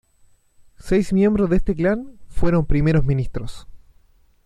Seis 0.79 1.13
miembros 1.13 1.47
de 1.51 1.57
este 1.57 1.75
clan 1.75 2.17
fueron 2.27 2.65
Primeros 2.65 3.05
Ministros. 3.05 3.67